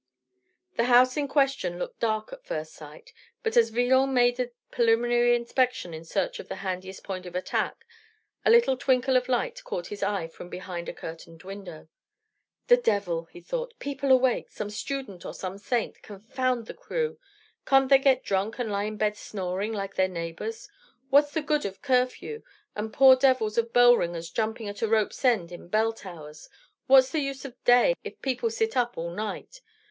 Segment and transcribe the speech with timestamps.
[0.77, 3.13] The house in question looked dark at first sight;
[3.43, 7.85] but as Villon made a preliminary inspection in search of the handiest point of attack,
[8.43, 11.87] a little twinkle of light caught his eye from behind a curtained window.
[12.65, 13.75] "The devil!" he thought.
[13.77, 14.49] "People awake!
[14.49, 17.19] Some student or some saint, confound the crew!
[17.67, 20.67] Can't they get drunk and lie in bed snoring like their neighbors!
[21.11, 22.41] What's the good of curfew,
[22.75, 26.49] and poor devils of bell ringers jumping at a rope's end in bell towers?
[26.87, 29.61] What's the use of day, if people sit up all night?